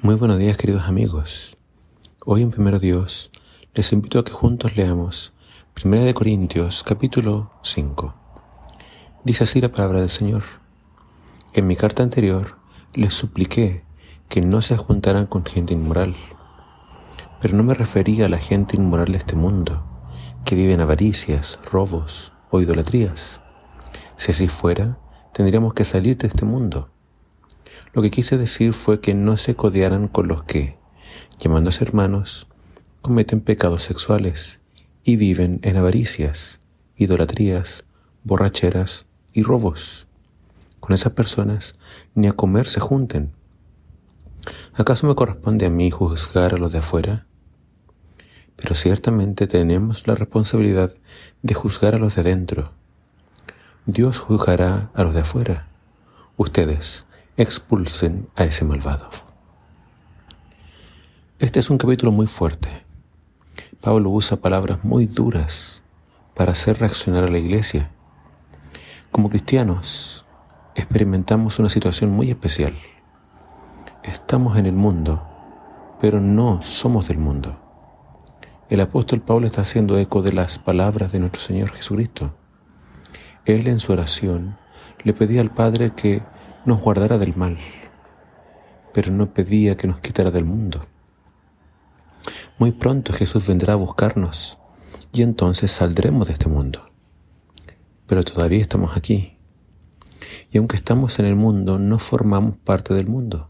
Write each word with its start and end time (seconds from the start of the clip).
Muy 0.00 0.14
buenos 0.14 0.38
días 0.38 0.56
queridos 0.56 0.84
amigos. 0.84 1.56
Hoy 2.24 2.42
en 2.42 2.52
Primero 2.52 2.78
Dios 2.78 3.32
les 3.74 3.92
invito 3.92 4.20
a 4.20 4.24
que 4.24 4.30
juntos 4.30 4.76
leamos 4.76 5.34
1 5.84 6.04
de 6.04 6.14
Corintios 6.14 6.84
capítulo 6.84 7.50
5. 7.64 8.14
Dice 9.24 9.42
así 9.42 9.60
la 9.60 9.72
palabra 9.72 9.98
del 9.98 10.08
Señor. 10.08 10.44
En 11.52 11.66
mi 11.66 11.74
carta 11.74 12.04
anterior 12.04 12.58
les 12.94 13.12
supliqué 13.12 13.82
que 14.28 14.40
no 14.40 14.62
se 14.62 14.76
juntaran 14.76 15.26
con 15.26 15.44
gente 15.44 15.74
inmoral, 15.74 16.14
pero 17.40 17.56
no 17.56 17.64
me 17.64 17.74
refería 17.74 18.26
a 18.26 18.28
la 18.28 18.38
gente 18.38 18.76
inmoral 18.76 19.10
de 19.10 19.18
este 19.18 19.34
mundo, 19.34 19.82
que 20.44 20.54
vive 20.54 20.74
en 20.74 20.80
avaricias, 20.80 21.58
robos 21.72 22.32
o 22.50 22.60
idolatrías. 22.60 23.40
Si 24.16 24.30
así 24.30 24.46
fuera, 24.46 25.00
tendríamos 25.32 25.74
que 25.74 25.84
salir 25.84 26.16
de 26.18 26.28
este 26.28 26.44
mundo 26.44 26.88
lo 27.92 28.02
que 28.02 28.10
quise 28.10 28.36
decir 28.36 28.72
fue 28.72 29.00
que 29.00 29.14
no 29.14 29.36
se 29.36 29.54
codearan 29.54 30.08
con 30.08 30.28
los 30.28 30.44
que, 30.44 30.76
llamándose 31.38 31.84
hermanos, 31.84 32.48
cometen 33.02 33.40
pecados 33.40 33.82
sexuales 33.82 34.60
y 35.04 35.16
viven 35.16 35.60
en 35.62 35.76
avaricias, 35.76 36.60
idolatrías, 36.96 37.84
borracheras 38.24 39.06
y 39.32 39.42
robos. 39.42 40.06
Con 40.80 40.92
esas 40.92 41.12
personas 41.12 41.78
ni 42.14 42.28
a 42.28 42.32
comer 42.32 42.68
se 42.68 42.80
junten. 42.80 43.32
¿Acaso 44.74 45.06
me 45.06 45.14
corresponde 45.14 45.66
a 45.66 45.70
mí 45.70 45.90
juzgar 45.90 46.54
a 46.54 46.58
los 46.58 46.72
de 46.72 46.78
afuera? 46.78 47.26
Pero 48.56 48.74
ciertamente 48.74 49.46
tenemos 49.46 50.06
la 50.06 50.14
responsabilidad 50.14 50.94
de 51.42 51.54
juzgar 51.54 51.94
a 51.94 51.98
los 51.98 52.16
de 52.16 52.22
adentro. 52.22 52.72
Dios 53.86 54.18
juzgará 54.18 54.90
a 54.94 55.02
los 55.04 55.14
de 55.14 55.20
afuera. 55.20 55.68
Ustedes, 56.36 57.06
expulsen 57.38 58.28
a 58.34 58.42
ese 58.42 58.64
malvado. 58.64 59.08
Este 61.38 61.60
es 61.60 61.70
un 61.70 61.78
capítulo 61.78 62.10
muy 62.10 62.26
fuerte. 62.26 62.68
Pablo 63.80 64.10
usa 64.10 64.38
palabras 64.38 64.82
muy 64.82 65.06
duras 65.06 65.84
para 66.34 66.50
hacer 66.50 66.80
reaccionar 66.80 67.22
a 67.22 67.28
la 67.28 67.38
iglesia. 67.38 67.92
Como 69.12 69.30
cristianos, 69.30 70.26
experimentamos 70.74 71.60
una 71.60 71.68
situación 71.68 72.10
muy 72.10 72.28
especial. 72.28 72.74
Estamos 74.02 74.58
en 74.58 74.66
el 74.66 74.74
mundo, 74.74 75.22
pero 76.00 76.20
no 76.20 76.60
somos 76.62 77.06
del 77.06 77.18
mundo. 77.18 77.56
El 78.68 78.80
apóstol 78.80 79.20
Pablo 79.20 79.46
está 79.46 79.60
haciendo 79.60 79.96
eco 79.96 80.22
de 80.22 80.32
las 80.32 80.58
palabras 80.58 81.12
de 81.12 81.20
nuestro 81.20 81.40
Señor 81.40 81.70
Jesucristo. 81.70 82.34
Él 83.44 83.68
en 83.68 83.78
su 83.78 83.92
oración 83.92 84.58
le 85.04 85.12
pedía 85.12 85.40
al 85.40 85.52
Padre 85.52 85.92
que 85.94 86.20
nos 86.68 86.82
guardara 86.82 87.16
del 87.16 87.34
mal, 87.34 87.58
pero 88.92 89.10
no 89.10 89.32
pedía 89.32 89.76
que 89.76 89.88
nos 89.88 90.00
quitara 90.00 90.30
del 90.30 90.44
mundo. 90.44 90.86
Muy 92.58 92.72
pronto 92.72 93.12
Jesús 93.12 93.46
vendrá 93.46 93.72
a 93.72 93.76
buscarnos 93.76 94.58
y 95.12 95.22
entonces 95.22 95.70
saldremos 95.70 96.26
de 96.26 96.34
este 96.34 96.48
mundo. 96.48 96.90
Pero 98.06 98.22
todavía 98.22 98.60
estamos 98.60 98.96
aquí. 98.96 99.38
Y 100.50 100.58
aunque 100.58 100.76
estamos 100.76 101.18
en 101.18 101.24
el 101.24 101.36
mundo, 101.36 101.78
no 101.78 101.98
formamos 101.98 102.56
parte 102.56 102.92
del 102.92 103.06
mundo. 103.06 103.48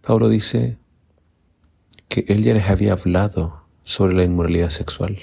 Pablo 0.00 0.28
dice 0.28 0.78
que 2.08 2.24
él 2.28 2.42
ya 2.42 2.54
les 2.54 2.70
había 2.70 2.92
hablado 2.92 3.66
sobre 3.84 4.14
la 4.14 4.24
inmoralidad 4.24 4.70
sexual. 4.70 5.18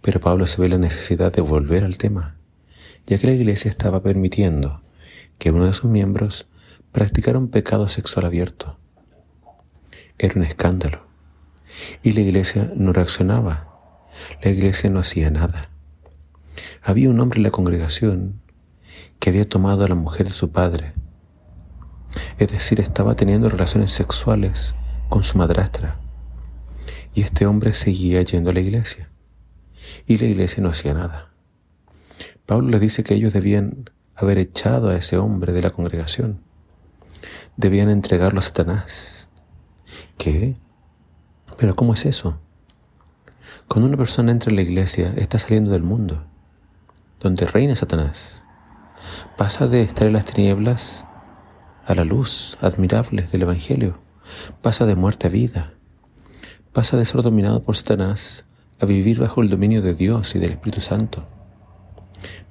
Pero 0.00 0.20
Pablo 0.20 0.46
se 0.46 0.60
ve 0.60 0.68
la 0.68 0.78
necesidad 0.78 1.32
de 1.32 1.40
volver 1.40 1.84
al 1.84 1.98
tema, 1.98 2.36
ya 3.06 3.18
que 3.18 3.26
la 3.28 3.34
iglesia 3.34 3.70
estaba 3.70 4.02
permitiendo 4.02 4.80
que 5.38 5.50
uno 5.50 5.66
de 5.66 5.74
sus 5.74 5.90
miembros 5.90 6.48
practicara 6.92 7.38
un 7.38 7.48
pecado 7.48 7.88
sexual 7.88 8.26
abierto. 8.26 8.78
Era 10.18 10.34
un 10.36 10.44
escándalo. 10.44 11.06
Y 12.02 12.12
la 12.12 12.20
iglesia 12.20 12.70
no 12.76 12.92
reaccionaba. 12.92 13.68
La 14.42 14.50
iglesia 14.50 14.90
no 14.90 15.00
hacía 15.00 15.30
nada. 15.30 15.70
Había 16.82 17.10
un 17.10 17.18
hombre 17.18 17.38
en 17.38 17.42
la 17.44 17.50
congregación 17.50 18.40
que 19.18 19.30
había 19.30 19.48
tomado 19.48 19.84
a 19.84 19.88
la 19.88 19.94
mujer 19.94 20.26
de 20.26 20.32
su 20.32 20.52
padre. 20.52 20.94
Es 22.38 22.52
decir, 22.52 22.80
estaba 22.80 23.16
teniendo 23.16 23.48
relaciones 23.48 23.90
sexuales 23.90 24.74
con 25.08 25.24
su 25.24 25.38
madrastra. 25.38 25.98
Y 27.14 27.22
este 27.22 27.46
hombre 27.46 27.74
seguía 27.74 28.22
yendo 28.22 28.50
a 28.50 28.52
la 28.52 28.60
iglesia. 28.60 29.10
Y 30.06 30.18
la 30.18 30.26
iglesia 30.26 30.62
no 30.62 30.70
hacía 30.70 30.94
nada. 30.94 31.32
Pablo 32.46 32.68
les 32.68 32.80
dice 32.80 33.02
que 33.02 33.14
ellos 33.14 33.32
debían 33.32 33.90
haber 34.16 34.38
echado 34.38 34.90
a 34.90 34.96
ese 34.96 35.16
hombre 35.16 35.52
de 35.52 35.62
la 35.62 35.70
congregación. 35.70 36.40
Debían 37.56 37.88
entregarlo 37.88 38.38
a 38.38 38.42
Satanás. 38.42 39.28
¿Qué? 40.18 40.56
¿Pero 41.58 41.74
cómo 41.74 41.94
es 41.94 42.06
eso? 42.06 42.38
Cuando 43.68 43.88
una 43.88 43.96
persona 43.96 44.32
entra 44.32 44.50
en 44.50 44.56
la 44.56 44.62
iglesia, 44.62 45.14
está 45.16 45.38
saliendo 45.38 45.70
del 45.70 45.82
mundo, 45.82 46.24
donde 47.20 47.46
reina 47.46 47.74
Satanás. 47.76 48.44
Pasa 49.36 49.66
de 49.66 49.82
estar 49.82 50.06
en 50.06 50.12
las 50.12 50.24
tinieblas 50.24 51.04
a 51.86 51.94
la 51.94 52.04
luz 52.04 52.58
admirable 52.60 53.22
del 53.30 53.42
Evangelio. 53.42 53.98
Pasa 54.62 54.86
de 54.86 54.94
muerte 54.94 55.26
a 55.26 55.30
vida. 55.30 55.74
Pasa 56.72 56.96
de 56.96 57.04
ser 57.04 57.22
dominado 57.22 57.62
por 57.62 57.76
Satanás 57.76 58.44
a 58.80 58.86
vivir 58.86 59.20
bajo 59.20 59.42
el 59.42 59.50
dominio 59.50 59.82
de 59.82 59.94
Dios 59.94 60.34
y 60.34 60.38
del 60.38 60.50
Espíritu 60.50 60.80
Santo. 60.80 61.24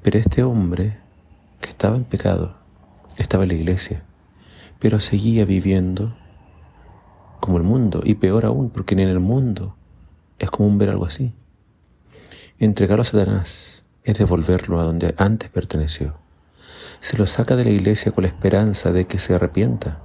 Pero 0.02 0.20
este 0.20 0.44
hombre 0.44 1.03
estaba 1.84 1.98
en 1.98 2.06
pecado, 2.06 2.56
estaba 3.18 3.44
en 3.44 3.50
la 3.50 3.56
iglesia, 3.56 4.06
pero 4.80 5.02
seguía 5.02 5.44
viviendo 5.44 6.16
como 7.42 7.58
el 7.58 7.64
mundo, 7.64 8.02
y 8.06 8.16
peor 8.16 8.46
aún, 8.46 8.70
porque 8.70 8.94
en 8.94 9.02
el 9.02 9.20
mundo 9.20 9.76
es 10.40 10.50
común 10.50 10.78
ver 10.78 10.90
algo 10.90 11.06
así. 11.06 11.34
Entregarlo 12.58 13.02
a 13.02 13.04
Satanás 13.04 13.84
es 14.06 14.18
devolverlo 14.18 14.80
a 14.80 14.86
donde 14.86 15.14
antes 15.18 15.50
perteneció. 15.50 16.16
Se 17.02 17.18
lo 17.18 17.26
saca 17.26 17.58
de 17.58 17.66
la 17.66 17.72
iglesia 17.72 18.14
con 18.14 18.22
la 18.22 18.30
esperanza 18.30 18.94
de 18.94 19.06
que 19.06 19.20
se 19.20 19.36
arrepienta. 19.36 20.02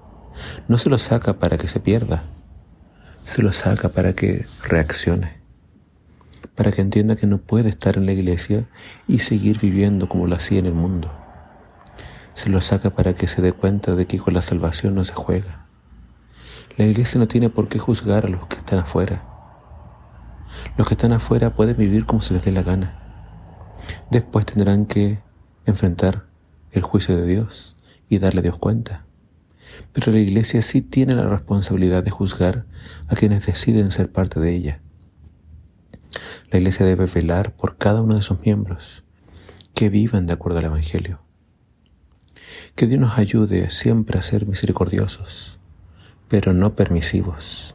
No 0.67 0.79
se 0.79 0.91
lo 0.91 0.99
saca 0.99 1.39
para 1.39 1.59
que 1.59 1.69
se 1.69 1.79
pierda, 1.79 2.25
se 3.23 3.41
lo 3.41 3.53
saca 3.53 3.91
para 3.91 4.15
que 4.15 4.45
reaccione, 4.65 5.37
para 6.57 6.73
que 6.73 6.81
entienda 6.81 7.15
que 7.15 7.29
no 7.29 7.39
puede 7.39 7.69
estar 7.69 7.99
en 7.99 8.07
la 8.07 8.13
iglesia 8.15 8.69
y 9.07 9.21
seguir 9.21 9.61
viviendo 9.61 10.09
como 10.09 10.27
lo 10.27 10.35
hacía 10.35 10.59
en 10.59 10.67
el 10.67 10.75
mundo 10.75 11.09
se 12.39 12.51
lo 12.51 12.61
saca 12.61 12.91
para 12.91 13.17
que 13.17 13.27
se 13.27 13.43
dé 13.43 13.53
cuenta 13.53 13.97
de 13.97 14.07
que 14.07 14.21
con 14.21 14.33
la 14.33 14.43
salvación 14.43 14.95
no 14.95 15.03
se 15.03 15.13
juega. 15.13 15.67
La 16.77 16.85
iglesia 16.85 17.19
no 17.19 17.27
tiene 17.27 17.51
por 17.51 17.67
qué 17.67 17.81
juzgar 17.81 18.27
a 18.27 18.29
los 18.29 18.47
que 18.47 18.59
están 18.59 18.79
afuera. 18.79 19.25
Los 20.77 20.87
que 20.87 20.95
están 20.95 21.13
afuera 21.13 21.57
pueden 21.57 21.77
vivir 21.77 22.07
como 22.07 22.21
se 22.21 22.35
les 22.35 22.45
dé 22.45 22.53
la 22.53 22.63
gana. 22.63 23.03
Después 24.13 24.47
tendrán 24.47 24.87
que 24.87 25.19
enfrentar 25.67 26.27
el 26.71 26.83
juicio 26.83 27.17
de 27.17 27.27
Dios 27.27 27.75
y 28.09 28.21
darle 28.21 28.39
a 28.39 28.43
Dios 28.45 28.57
cuenta. 28.57 29.05
Pero 29.93 30.13
la 30.13 30.21
iglesia 30.21 30.63
sí 30.63 30.81
tiene 30.81 31.17
la 31.17 31.25
responsabilidad 31.25 32.05
de 32.05 32.13
juzgar 32.13 32.67
a 33.09 33.17
quienes 33.17 33.45
deciden 33.47 33.91
ser 33.91 34.13
parte 34.13 34.39
de 34.39 34.55
ella. 34.55 34.81
La 36.53 36.61
iglesia 36.61 36.87
debe 36.87 37.07
velar 37.07 37.57
por 37.57 37.79
cada 37.79 38.01
uno 38.01 38.15
de 38.15 38.23
sus 38.23 38.39
miembros 38.43 39.03
que 39.75 39.89
vivan 39.89 40.27
de 40.27 40.35
acuerdo 40.35 40.61
al 40.61 40.67
Evangelio. 40.67 41.28
Que 42.75 42.87
Dios 42.87 43.01
nos 43.01 43.19
ayude 43.19 43.71
siempre 43.71 44.19
a 44.19 44.23
ser 44.23 44.47
misericordiosos, 44.47 45.59
pero 46.29 46.53
no 46.53 46.75
permisivos, 46.75 47.75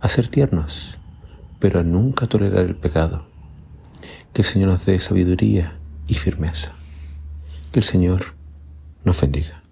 a 0.00 0.08
ser 0.08 0.28
tiernos, 0.28 0.98
pero 1.58 1.80
a 1.80 1.82
nunca 1.82 2.26
tolerar 2.26 2.64
el 2.64 2.76
pecado. 2.76 3.26
Que 4.32 4.42
el 4.42 4.46
Señor 4.46 4.70
nos 4.70 4.86
dé 4.86 5.00
sabiduría 5.00 5.78
y 6.06 6.14
firmeza. 6.14 6.72
Que 7.72 7.80
el 7.80 7.84
Señor 7.84 8.34
nos 9.04 9.20
bendiga. 9.20 9.65